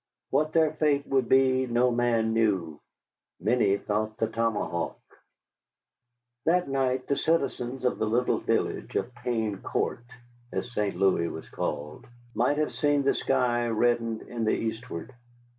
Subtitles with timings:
[0.31, 2.79] What their fate would be no man knew.
[3.39, 4.97] Many thought the tomahawk.
[6.43, 10.05] That night the citizens of the little village of Pain Court,
[10.51, 10.95] as St.
[10.95, 15.13] Louis was called, might have seen the sky reddened in the eastward.